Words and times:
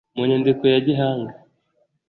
mu 0.15 0.23
nyandiko 0.29 0.63
ya 0.73 0.79
gihanga, 0.85 1.31